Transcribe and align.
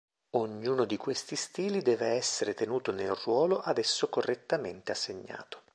Ognuno 0.31 0.85
di 0.85 0.97
questi 0.97 1.35
stili 1.35 1.83
deve 1.83 2.07
essere 2.07 2.55
tenuto 2.55 2.91
nel 2.91 3.13
ruolo 3.13 3.59
ad 3.59 3.77
esso 3.77 4.09
correttamente 4.09 4.91
assegnato. 4.91 5.61